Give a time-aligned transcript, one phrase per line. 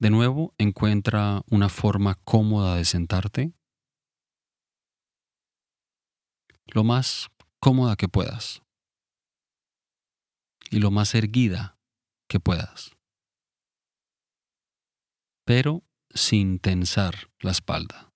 [0.00, 3.52] De nuevo, encuentra una forma cómoda de sentarte,
[6.66, 7.28] lo más
[7.58, 8.62] cómoda que puedas.
[10.70, 11.78] Y lo más erguida
[12.28, 12.94] que puedas,
[15.44, 18.12] pero sin tensar la espalda.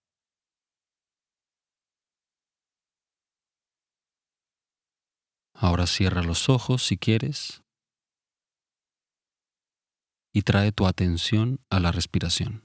[5.55, 7.63] Ahora cierra los ojos si quieres
[10.33, 12.65] y trae tu atención a la respiración.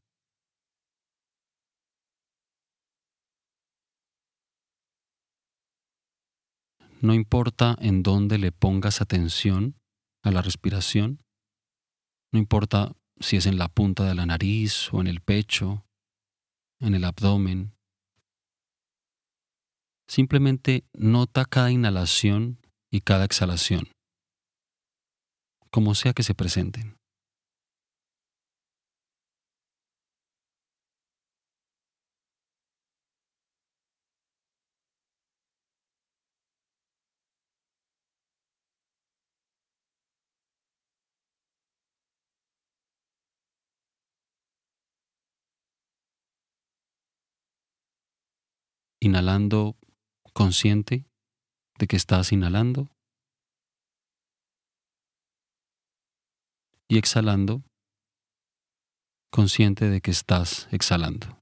[6.99, 9.75] No importa en dónde le pongas atención
[10.23, 11.21] a la respiración,
[12.31, 15.85] no importa si es en la punta de la nariz o en el pecho,
[16.79, 17.75] en el abdomen.
[20.07, 22.59] Simplemente nota cada inhalación
[22.91, 23.91] y cada exhalación,
[25.69, 26.96] como sea que se presenten.
[48.99, 49.77] Inhalando
[50.33, 51.05] consciente
[51.77, 52.89] de que estás inhalando
[56.87, 57.63] y exhalando
[59.31, 61.39] consciente de que estás exhalando.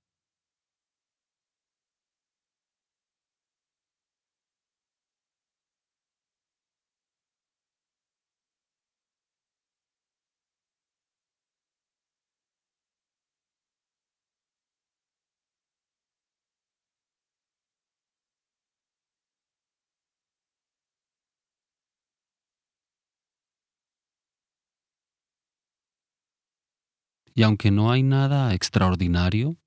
[27.37, 29.57] Y aunque no hay nada extraordinario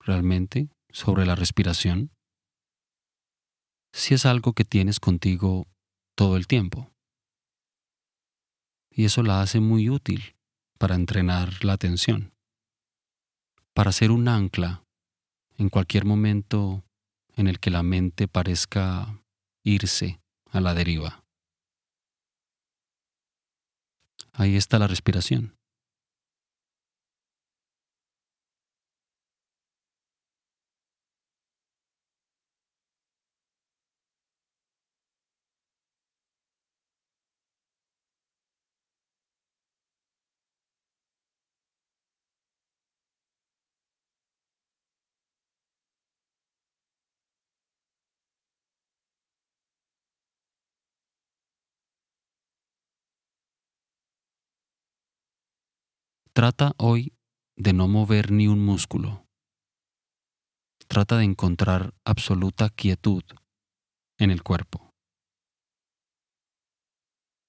[0.00, 2.10] realmente sobre la respiración,
[3.92, 5.66] sí es algo que tienes contigo
[6.16, 6.90] todo el tiempo.
[8.90, 10.36] Y eso la hace muy útil
[10.76, 12.34] para entrenar la atención,
[13.72, 14.84] para ser un ancla
[15.56, 16.84] en cualquier momento
[17.36, 19.22] en el que la mente parezca
[19.62, 20.20] irse
[20.50, 21.24] a la deriva.
[24.32, 25.56] Ahí está la respiración.
[56.36, 57.12] Trata hoy
[57.56, 59.24] de no mover ni un músculo.
[60.88, 63.22] Trata de encontrar absoluta quietud
[64.18, 64.90] en el cuerpo.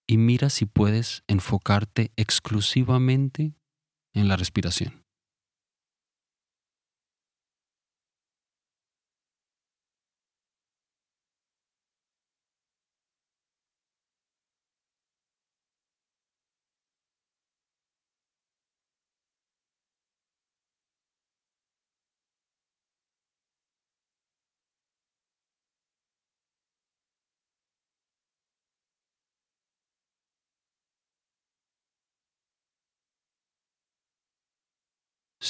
[0.08, 3.56] Y mira si puedes enfocarte exclusivamente
[4.14, 5.05] en la respiración.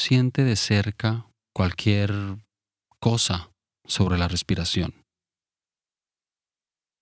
[0.05, 2.11] Siente de cerca cualquier
[2.99, 3.51] cosa
[3.85, 4.93] sobre la respiración.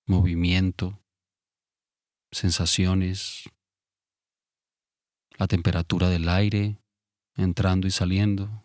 [0.07, 1.01] Movimiento,
[2.31, 3.49] sensaciones,
[5.37, 6.77] la temperatura del aire
[7.35, 8.62] entrando y saliendo.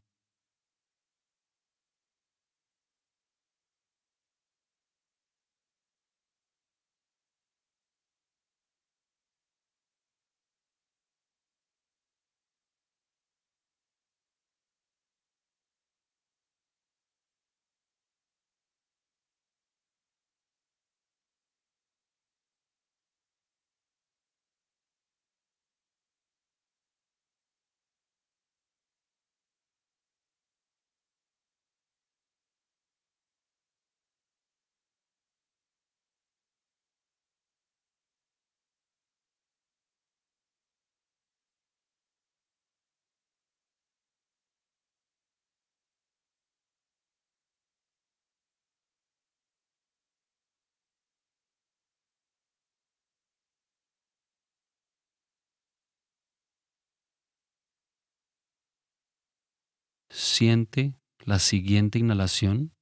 [60.18, 62.74] Siente la siguiente inhalación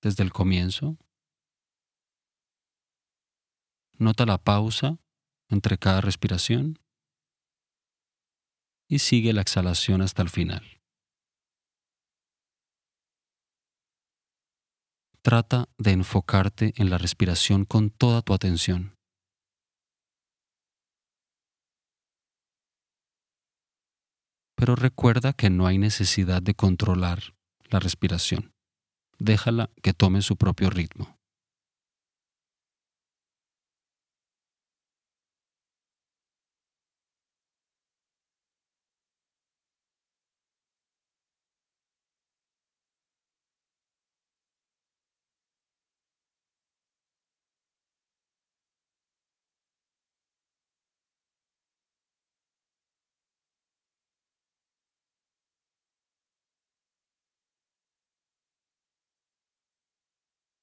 [0.00, 0.96] desde el comienzo.
[3.98, 5.00] Nota la pausa
[5.48, 6.78] entre cada respiración
[8.88, 10.80] y sigue la exhalación hasta el final.
[15.20, 18.97] Trata de enfocarte en la respiración con toda tu atención.
[24.58, 27.36] Pero recuerda que no hay necesidad de controlar
[27.70, 28.52] la respiración.
[29.20, 31.17] Déjala que tome su propio ritmo.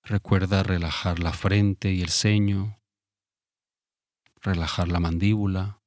[0.07, 2.79] Recuerda relajar la frente y el ceño,
[4.39, 5.81] relajar la mandíbula.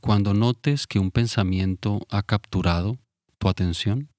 [0.00, 2.98] Cuando notes que un pensamiento ha capturado
[3.38, 4.10] tu atención,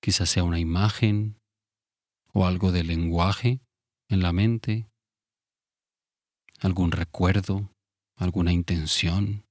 [0.00, 1.40] quizás sea una imagen
[2.32, 3.60] o algo de lenguaje
[4.08, 4.90] en la mente,
[6.60, 7.70] algún recuerdo,
[8.16, 9.46] alguna intención.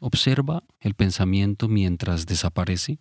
[0.00, 2.98] Observa el pensamiento mientras desaparece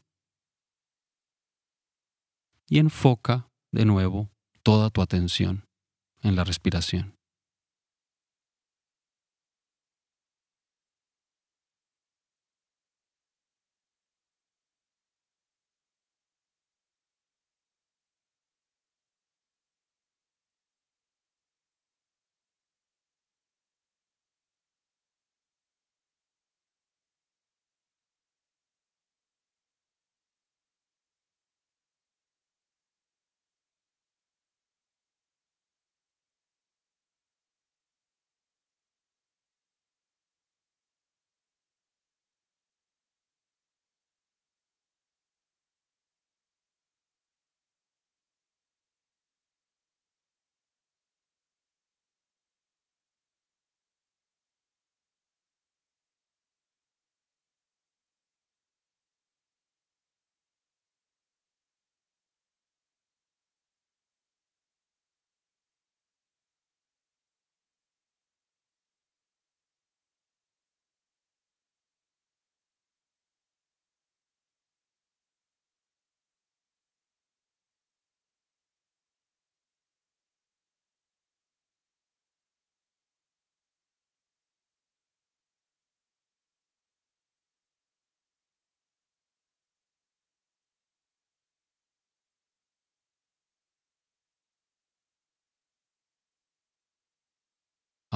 [2.67, 4.29] y enfoca de nuevo
[4.61, 5.67] toda tu atención
[6.21, 7.16] en la respiración.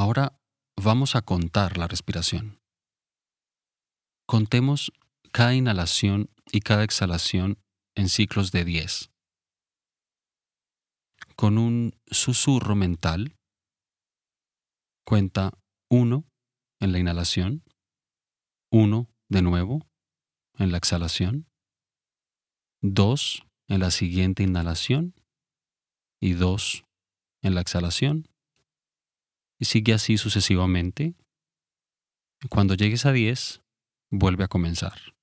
[0.01, 0.35] Ahora
[0.75, 2.59] vamos a contar la respiración.
[4.25, 4.91] Contemos
[5.31, 7.59] cada inhalación y cada exhalación
[7.93, 9.11] en ciclos de 10.
[11.35, 13.35] Con un susurro mental,
[15.05, 15.51] cuenta
[15.91, 16.25] 1
[16.79, 17.63] en la inhalación,
[18.71, 19.87] 1 de nuevo,
[20.57, 21.45] en la exhalación,
[22.81, 25.13] dos en la siguiente inhalación
[26.19, 26.85] y dos
[27.43, 28.30] en la exhalación.
[29.61, 31.13] Y sigue así sucesivamente.
[32.49, 33.61] Cuando llegues a 10,
[34.09, 35.13] vuelve a comenzar.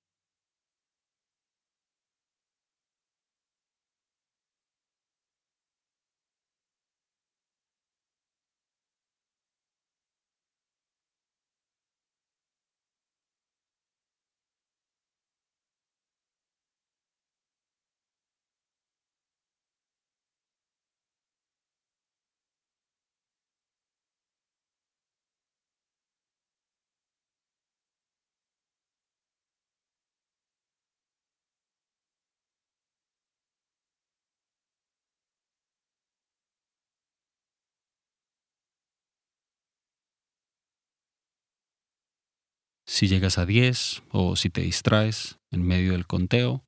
[42.88, 46.64] Si llegas a 10 o si te distraes en medio del conteo,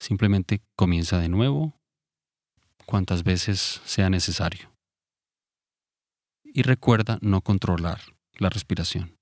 [0.00, 1.78] simplemente comienza de nuevo
[2.86, 4.72] cuantas veces sea necesario.
[6.42, 8.00] Y recuerda no controlar
[8.38, 9.18] la respiración.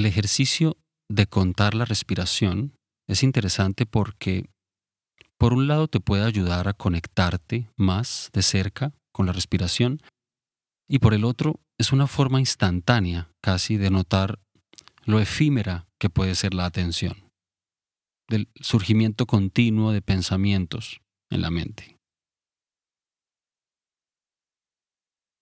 [0.00, 0.78] El ejercicio
[1.10, 2.72] de contar la respiración
[3.06, 4.48] es interesante porque,
[5.36, 10.00] por un lado, te puede ayudar a conectarte más de cerca con la respiración
[10.88, 14.38] y por el otro, es una forma instantánea casi de notar
[15.04, 17.30] lo efímera que puede ser la atención,
[18.26, 21.98] del surgimiento continuo de pensamientos en la mente.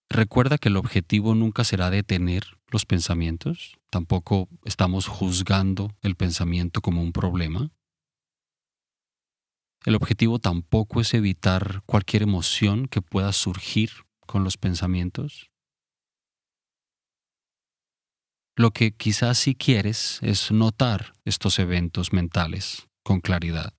[0.09, 7.01] Recuerda que el objetivo nunca será detener los pensamientos, tampoco estamos juzgando el pensamiento como
[7.01, 7.71] un problema.
[9.85, 13.91] El objetivo tampoco es evitar cualquier emoción que pueda surgir
[14.25, 15.49] con los pensamientos.
[18.55, 23.73] Lo que quizás sí quieres es notar estos eventos mentales con claridad.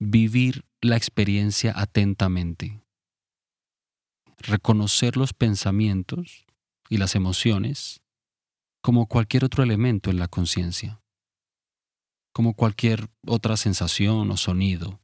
[0.00, 2.80] Vivir la experiencia atentamente
[4.40, 6.46] reconocer los pensamientos
[6.88, 8.00] y las emociones
[8.82, 11.02] como cualquier otro elemento en la conciencia,
[12.32, 15.00] como cualquier otra sensación o sonido,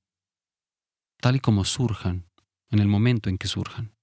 [1.21, 2.31] tal y como surjan
[2.71, 3.96] en el momento en que surjan.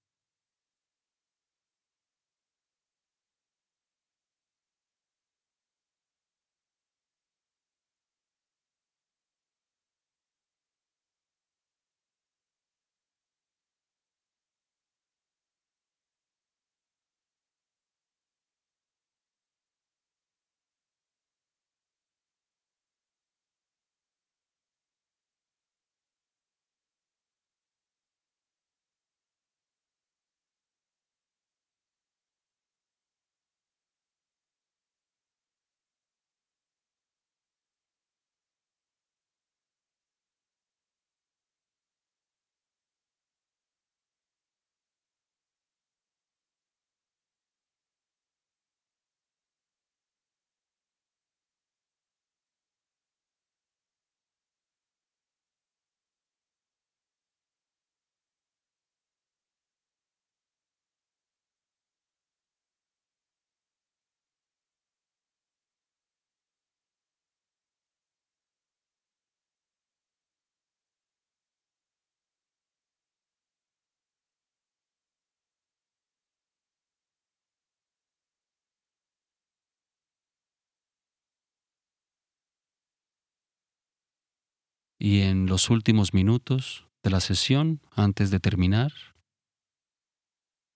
[85.04, 88.94] Y en los últimos minutos de la sesión, antes de terminar,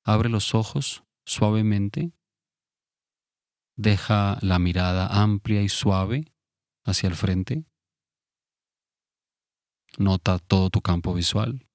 [0.04, 2.12] abre los ojos suavemente,
[3.78, 6.34] deja la mirada amplia y suave
[6.84, 7.64] hacia el frente,
[9.98, 11.66] nota todo tu campo visual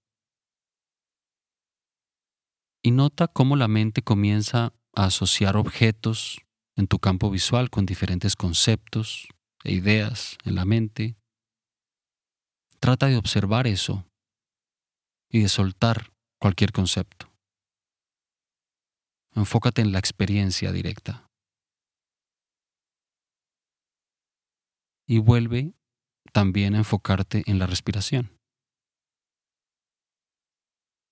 [2.83, 6.43] y nota cómo la mente comienza a asociar objetos
[6.77, 9.27] en tu campo visual con diferentes conceptos
[9.65, 11.17] e ideas en la mente.
[12.83, 14.05] Trata de observar eso
[15.31, 17.33] y de soltar cualquier concepto.
[19.37, 21.31] Enfócate en la experiencia directa.
[25.07, 25.75] Y vuelve
[26.33, 28.37] también a enfocarte en la respiración.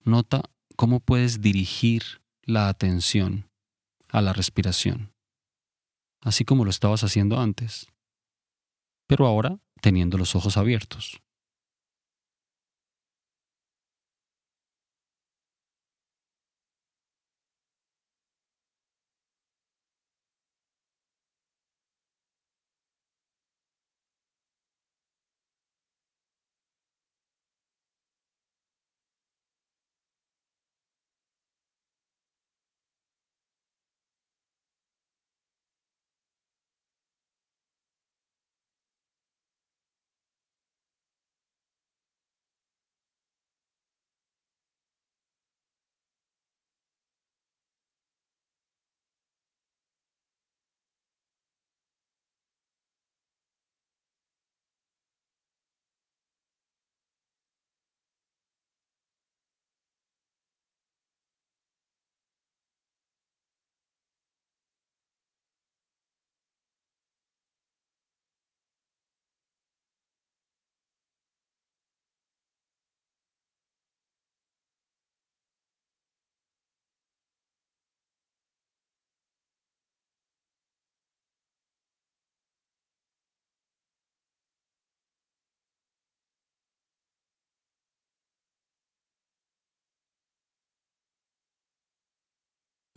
[0.01, 0.43] Nota
[0.75, 3.49] cómo puedes dirigir la atención
[4.09, 5.13] a la respiración,
[6.21, 7.87] así como lo estabas haciendo antes,
[9.07, 11.21] pero ahora teniendo los ojos abiertos.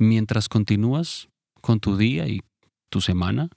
[0.04, 1.30] Mientras continúas
[1.62, 2.42] con tu día y
[2.90, 3.50] tu semana,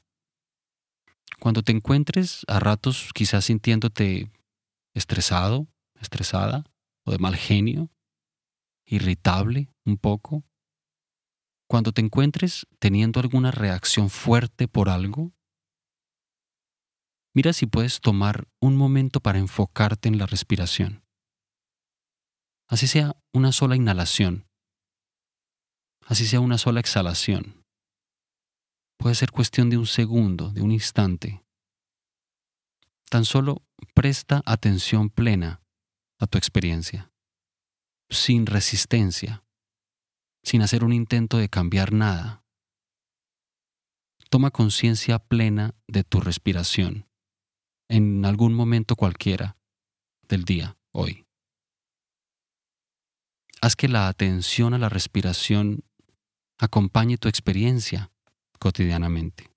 [1.39, 4.31] cuando te encuentres a ratos quizás sintiéndote
[4.95, 5.67] estresado,
[6.01, 6.65] estresada
[7.05, 7.91] o de mal genio,
[8.87, 10.45] irritable un poco,
[11.69, 15.33] cuando te encuentres teniendo alguna reacción fuerte por algo,
[17.35, 21.05] mira si puedes tomar un momento para enfocarte en la respiración.
[22.69, 24.47] Así sea una sola inhalación
[26.07, 27.65] así sea una sola exhalación.
[28.97, 31.45] Puede ser cuestión de un segundo, de un instante.
[33.11, 33.63] Tan solo
[33.95, 35.61] presta atención plena
[36.19, 37.13] a tu experiencia,
[38.09, 39.45] sin resistencia,
[40.43, 42.43] sin hacer un intento de cambiar nada.
[44.31, 47.07] Toma conciencia plena de tu respiración
[47.89, 49.57] en algún momento cualquiera
[50.29, 51.27] del día, hoy.
[53.61, 55.85] Haz que la atención a la respiración
[56.59, 58.11] acompañe tu experiencia
[58.59, 59.51] cotidianamente.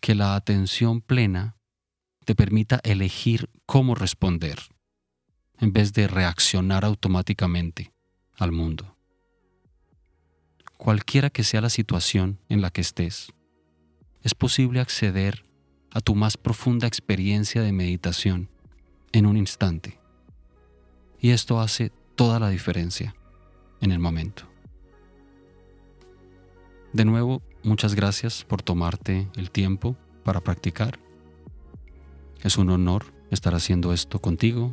[0.00, 1.56] Que la atención plena
[2.24, 4.58] te permita elegir cómo responder
[5.58, 7.92] en vez de reaccionar automáticamente
[8.36, 8.96] al mundo.
[10.76, 13.28] Cualquiera que sea la situación en la que estés,
[14.22, 15.44] es posible acceder
[15.90, 18.50] a tu más profunda experiencia de meditación
[19.12, 20.00] en un instante.
[21.20, 23.14] Y esto hace toda la diferencia
[23.80, 24.53] en el momento.
[26.94, 31.00] De nuevo, muchas gracias por tomarte el tiempo para practicar.
[32.44, 34.70] Es un honor estar haciendo esto contigo.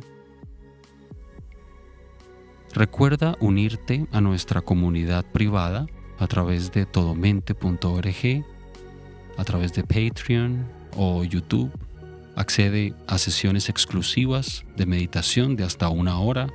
[2.72, 5.88] Recuerda unirte a nuestra comunidad privada
[6.20, 8.44] a través de todomente.org,
[9.36, 10.64] a través de Patreon
[10.96, 11.72] o YouTube.
[12.36, 16.46] Accede a sesiones exclusivas de meditación de hasta una hora.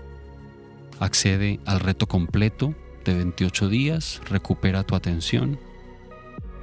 [1.02, 2.74] Accede al reto completo
[3.12, 5.60] de 28 días, recupera tu atención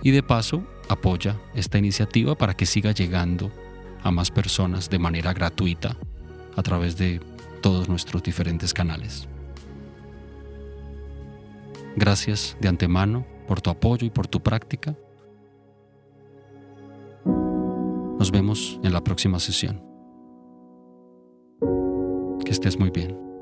[0.03, 3.51] y de paso apoya esta iniciativa para que siga llegando
[4.03, 5.97] a más personas de manera gratuita
[6.57, 7.21] a través de
[7.63, 9.27] todos nuestros diferentes canales.
[11.97, 14.95] Gracias de antemano por tu apoyo y por tu práctica.
[18.19, 19.83] Nos vemos en la próxima sesión.
[22.45, 23.34] Que estés muy bien.